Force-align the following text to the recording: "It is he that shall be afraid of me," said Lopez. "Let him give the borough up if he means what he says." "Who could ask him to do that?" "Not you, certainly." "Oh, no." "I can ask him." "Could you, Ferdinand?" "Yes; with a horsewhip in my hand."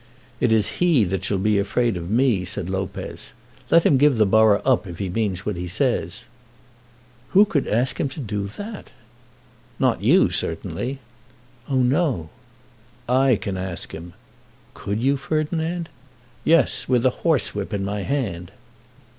"It 0.39 0.51
is 0.51 0.79
he 0.81 1.03
that 1.03 1.23
shall 1.23 1.37
be 1.37 1.59
afraid 1.59 1.95
of 1.95 2.09
me," 2.09 2.43
said 2.43 2.71
Lopez. 2.71 3.33
"Let 3.69 3.83
him 3.85 3.97
give 3.99 4.17
the 4.17 4.25
borough 4.25 4.63
up 4.65 4.87
if 4.87 4.97
he 4.97 5.09
means 5.09 5.45
what 5.45 5.57
he 5.57 5.67
says." 5.67 6.25
"Who 7.33 7.45
could 7.45 7.67
ask 7.67 7.99
him 7.99 8.09
to 8.09 8.19
do 8.19 8.47
that?" 8.47 8.89
"Not 9.77 10.01
you, 10.01 10.31
certainly." 10.31 10.97
"Oh, 11.69 11.83
no." 11.83 12.29
"I 13.07 13.35
can 13.35 13.57
ask 13.57 13.91
him." 13.91 14.13
"Could 14.73 15.03
you, 15.03 15.17
Ferdinand?" 15.17 15.87
"Yes; 16.43 16.89
with 16.89 17.05
a 17.05 17.21
horsewhip 17.21 17.71
in 17.71 17.85
my 17.85 18.01
hand." 18.01 18.51